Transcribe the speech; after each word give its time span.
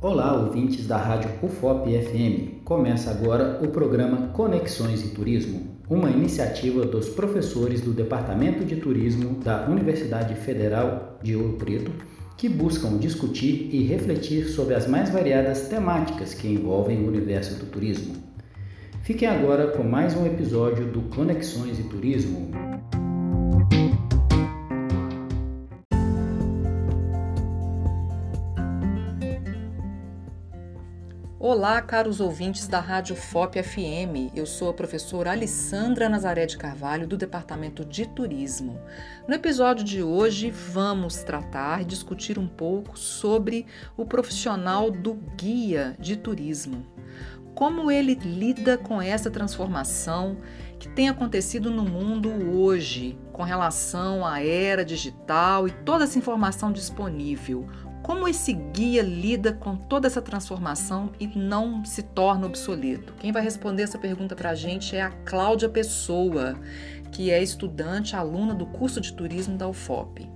Olá, 0.00 0.32
ouvintes 0.32 0.86
da 0.86 0.96
Rádio 0.96 1.28
UFOP 1.42 1.90
FM. 1.90 2.62
Começa 2.64 3.10
agora 3.10 3.58
o 3.60 3.66
programa 3.66 4.28
Conexões 4.28 5.04
e 5.04 5.08
Turismo, 5.08 5.76
uma 5.90 6.08
iniciativa 6.08 6.86
dos 6.86 7.08
professores 7.08 7.80
do 7.80 7.90
Departamento 7.90 8.64
de 8.64 8.76
Turismo 8.76 9.40
da 9.40 9.66
Universidade 9.66 10.36
Federal 10.36 11.18
de 11.20 11.34
Ouro 11.34 11.54
Preto, 11.54 11.90
que 12.36 12.48
buscam 12.48 12.96
discutir 12.96 13.70
e 13.72 13.82
refletir 13.82 14.44
sobre 14.44 14.76
as 14.76 14.86
mais 14.86 15.10
variadas 15.10 15.62
temáticas 15.62 16.32
que 16.32 16.46
envolvem 16.46 17.02
o 17.02 17.08
universo 17.08 17.58
do 17.58 17.66
turismo. 17.66 18.14
Fiquem 19.02 19.26
agora 19.26 19.66
com 19.72 19.82
mais 19.82 20.14
um 20.14 20.24
episódio 20.24 20.86
do 20.86 21.02
Conexões 21.12 21.76
e 21.76 21.82
Turismo. 21.82 22.52
Olá, 31.40 31.80
caros 31.80 32.18
ouvintes 32.18 32.66
da 32.66 32.80
Rádio 32.80 33.14
FOP 33.14 33.62
FM. 33.62 34.34
Eu 34.34 34.44
sou 34.44 34.70
a 34.70 34.74
professora 34.74 35.30
Alessandra 35.30 36.08
Nazaré 36.08 36.46
de 36.46 36.58
Carvalho, 36.58 37.06
do 37.06 37.16
Departamento 37.16 37.84
de 37.84 38.08
Turismo. 38.08 38.80
No 39.28 39.36
episódio 39.36 39.84
de 39.84 40.02
hoje, 40.02 40.50
vamos 40.50 41.22
tratar 41.22 41.82
e 41.82 41.84
discutir 41.84 42.40
um 42.40 42.48
pouco 42.48 42.98
sobre 42.98 43.66
o 43.96 44.04
profissional 44.04 44.90
do 44.90 45.14
guia 45.36 45.94
de 46.00 46.16
turismo. 46.16 46.84
Como 47.54 47.88
ele 47.88 48.14
lida 48.14 48.76
com 48.76 49.00
essa 49.00 49.30
transformação 49.30 50.38
que 50.76 50.88
tem 50.88 51.08
acontecido 51.08 51.70
no 51.70 51.84
mundo 51.84 52.30
hoje 52.52 53.16
com 53.32 53.44
relação 53.44 54.26
à 54.26 54.42
era 54.42 54.84
digital 54.84 55.68
e 55.68 55.70
toda 55.70 56.02
essa 56.02 56.18
informação 56.18 56.72
disponível 56.72 57.68
como 58.02 58.26
esse 58.26 58.52
guia 58.52 59.02
lida 59.02 59.52
com 59.52 59.76
toda 59.76 60.06
essa 60.06 60.22
transformação 60.22 61.12
e 61.18 61.26
não 61.26 61.84
se 61.84 62.02
torna 62.02 62.46
obsoleto? 62.46 63.12
Quem 63.14 63.32
vai 63.32 63.42
responder 63.42 63.82
essa 63.82 63.98
pergunta 63.98 64.34
para 64.34 64.50
a 64.50 64.54
gente 64.54 64.96
é 64.96 65.02
a 65.02 65.10
Cláudia 65.10 65.68
Pessoa, 65.68 66.58
que 67.12 67.30
é 67.30 67.42
estudante, 67.42 68.16
aluna 68.16 68.54
do 68.54 68.66
curso 68.66 69.00
de 69.00 69.12
turismo 69.12 69.56
da 69.56 69.68
UFOP. 69.68 70.28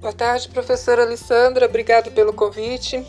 Boa 0.00 0.14
tarde, 0.14 0.48
professora 0.48 1.02
Alessandra. 1.02 1.66
Obrigada 1.66 2.12
pelo 2.12 2.32
convite. 2.32 3.04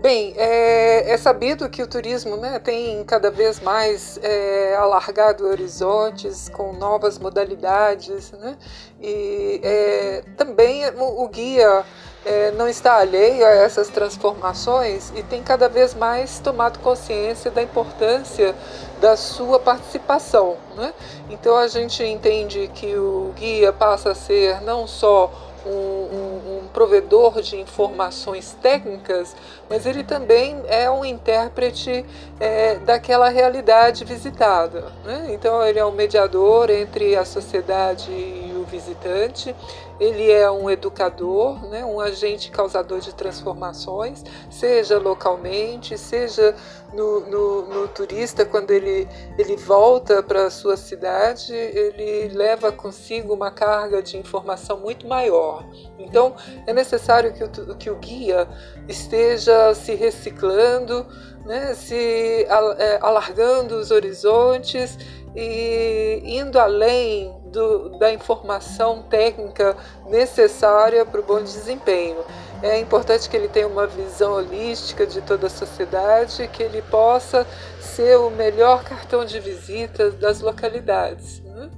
Bem, 0.00 0.32
é, 0.36 1.10
é, 1.10 1.16
sabido 1.16 1.68
que 1.68 1.82
o 1.82 1.86
turismo 1.86 2.36
né, 2.36 2.60
tem 2.60 3.02
cada 3.02 3.32
vez 3.32 3.58
mais 3.58 4.16
é, 4.22 4.76
alargado 4.76 5.44
horizontes 5.44 6.48
com 6.48 6.72
novas 6.72 7.18
modalidades, 7.18 8.30
né? 8.30 8.56
e 9.02 9.60
é, 9.60 10.22
também 10.36 10.88
o, 10.90 11.24
o 11.24 11.28
guia 11.28 11.84
é, 12.24 12.52
não 12.52 12.68
está 12.68 12.98
alheio 12.98 13.44
a 13.44 13.50
essas 13.50 13.88
transformações 13.88 15.12
e 15.16 15.22
tem 15.24 15.42
cada 15.42 15.68
vez 15.68 15.94
mais 15.94 16.38
tomado 16.38 16.78
consciência 16.78 17.50
da 17.50 17.60
importância 17.60 18.54
da 19.00 19.16
sua 19.16 19.58
participação. 19.58 20.58
Né? 20.76 20.94
Então 21.28 21.56
a 21.56 21.66
gente 21.66 22.04
entende 22.04 22.70
que 22.72 22.94
o 22.94 23.32
guia 23.34 23.72
passa 23.72 24.12
a 24.12 24.14
ser 24.14 24.60
não 24.62 24.86
só 24.86 25.47
um, 25.70 26.62
um, 26.64 26.68
provedor 26.72 27.40
de 27.42 27.56
informações 27.56 28.56
técnicas, 28.60 29.34
mas 29.68 29.86
ele 29.86 30.04
também 30.04 30.62
é 30.66 30.90
um 30.90 31.04
intérprete 31.04 32.04
é, 32.38 32.76
daquela 32.76 33.28
realidade 33.28 34.04
visitada. 34.04 34.92
Né? 35.04 35.28
Então, 35.30 35.64
ele 35.64 35.78
é 35.78 35.84
um 35.84 35.92
mediador 35.92 36.70
entre 36.70 37.16
a 37.16 37.24
sociedade 37.24 38.10
e 38.10 38.52
o 38.56 38.64
visitante, 38.64 39.54
ele 40.00 40.30
é 40.30 40.50
um 40.50 40.70
educador, 40.70 41.68
né? 41.68 41.84
um 41.84 42.00
agente 42.00 42.50
causador 42.50 43.00
de 43.00 43.14
transformações, 43.14 44.24
seja 44.50 44.98
localmente, 44.98 45.98
seja 45.98 46.54
no, 46.92 47.20
no, 47.20 47.62
no 47.62 47.88
turista, 47.88 48.44
quando 48.44 48.70
ele, 48.70 49.08
ele 49.36 49.56
volta 49.56 50.22
para 50.22 50.46
a 50.46 50.50
sua 50.50 50.76
cidade, 50.76 51.52
ele 51.52 52.28
leva 52.28 52.70
consigo 52.70 53.34
uma 53.34 53.50
carga 53.50 54.02
de 54.02 54.16
informação 54.16 54.78
muito 54.78 55.06
maior. 55.06 55.64
Então, 55.98 56.34
é 56.66 56.72
necessário 56.72 57.32
que 57.32 57.44
o, 57.44 57.76
que 57.76 57.90
o 57.90 57.96
guia 57.96 58.48
esteja 58.88 59.74
se 59.74 59.94
reciclando, 59.94 61.06
né, 61.44 61.74
se 61.74 62.46
é, 62.78 62.98
alargando 63.00 63.76
os 63.76 63.90
horizontes 63.90 64.98
e 65.34 66.20
indo 66.24 66.58
além 66.58 67.34
do, 67.46 67.98
da 67.98 68.12
informação 68.12 69.02
técnica 69.02 69.76
necessária 70.06 71.04
para 71.04 71.20
o 71.20 71.22
bom 71.22 71.42
desempenho. 71.42 72.18
É 72.62 72.78
importante 72.78 73.28
que 73.28 73.36
ele 73.36 73.48
tenha 73.48 73.68
uma 73.68 73.86
visão 73.86 74.32
holística 74.32 75.06
de 75.06 75.20
toda 75.20 75.46
a 75.46 75.50
sociedade, 75.50 76.48
que 76.48 76.62
ele 76.62 76.82
possa 76.82 77.46
ser 77.80 78.18
o 78.18 78.30
melhor 78.30 78.82
cartão 78.82 79.24
de 79.24 79.38
visita 79.38 80.10
das 80.10 80.40
localidades. 80.40 81.40
Né? 81.40 81.70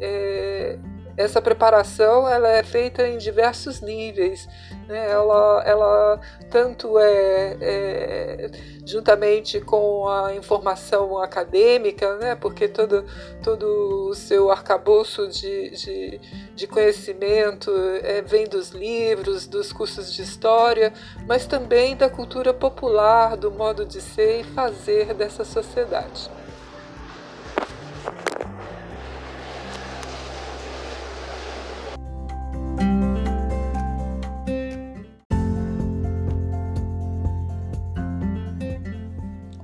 É, 0.00 0.78
essa 1.16 1.40
preparação 1.40 2.28
ela 2.28 2.48
é 2.48 2.62
feita 2.62 3.06
em 3.06 3.18
diversos 3.18 3.80
níveis. 3.80 4.48
Né? 4.88 5.10
Ela, 5.10 5.62
ela 5.64 6.20
tanto 6.50 6.98
é, 6.98 7.56
é, 7.60 8.50
juntamente 8.84 9.60
com 9.60 10.08
a 10.08 10.34
informação 10.34 11.18
acadêmica, 11.18 12.16
né? 12.16 12.34
porque 12.34 12.68
todo, 12.68 13.04
todo 13.42 14.08
o 14.08 14.14
seu 14.14 14.50
arcabouço 14.50 15.28
de, 15.28 15.70
de, 15.70 16.20
de 16.54 16.66
conhecimento 16.66 17.70
é, 18.02 18.20
vem 18.22 18.46
dos 18.46 18.70
livros, 18.70 19.46
dos 19.46 19.72
cursos 19.72 20.12
de 20.12 20.22
história, 20.22 20.92
mas 21.26 21.46
também 21.46 21.96
da 21.96 22.08
cultura 22.08 22.52
popular, 22.52 23.36
do 23.36 23.50
modo 23.50 23.84
de 23.84 24.00
ser 24.00 24.40
e 24.40 24.44
fazer 24.44 25.14
dessa 25.14 25.44
sociedade. 25.44 26.30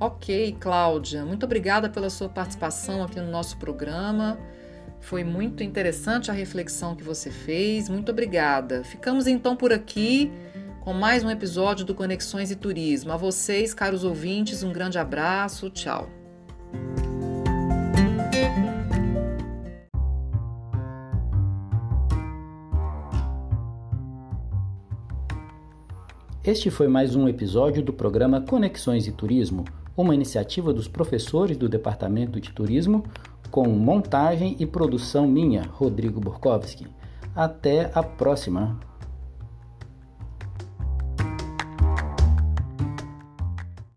Ok, 0.03 0.57
Cláudia, 0.59 1.23
muito 1.23 1.45
obrigada 1.45 1.87
pela 1.87 2.09
sua 2.09 2.27
participação 2.27 3.03
aqui 3.03 3.19
no 3.19 3.29
nosso 3.29 3.55
programa. 3.57 4.35
Foi 4.99 5.23
muito 5.23 5.61
interessante 5.61 6.31
a 6.31 6.33
reflexão 6.33 6.95
que 6.95 7.03
você 7.03 7.29
fez. 7.29 7.87
Muito 7.87 8.11
obrigada. 8.11 8.83
Ficamos 8.83 9.27
então 9.27 9.55
por 9.55 9.71
aqui 9.71 10.31
com 10.79 10.91
mais 10.91 11.23
um 11.23 11.29
episódio 11.29 11.85
do 11.85 11.93
Conexões 11.93 12.49
e 12.49 12.55
Turismo. 12.55 13.11
A 13.11 13.15
vocês, 13.15 13.75
caros 13.75 14.03
ouvintes, 14.03 14.63
um 14.63 14.73
grande 14.73 14.97
abraço. 14.97 15.69
Tchau. 15.69 16.09
Este 26.43 26.71
foi 26.71 26.87
mais 26.87 27.15
um 27.15 27.27
episódio 27.27 27.83
do 27.83 27.93
programa 27.93 28.41
Conexões 28.41 29.05
e 29.05 29.11
Turismo 29.11 29.63
uma 29.95 30.15
iniciativa 30.15 30.73
dos 30.73 30.87
professores 30.87 31.57
do 31.57 31.67
Departamento 31.69 32.39
de 32.39 32.51
Turismo, 32.51 33.03
com 33.49 33.67
montagem 33.67 34.55
e 34.59 34.65
produção 34.65 35.27
minha, 35.27 35.63
Rodrigo 35.63 36.19
Borkowski. 36.19 36.87
Até 37.35 37.91
a 37.93 38.01
próxima! 38.01 38.90